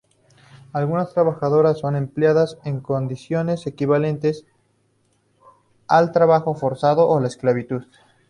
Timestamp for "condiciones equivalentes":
2.79-4.45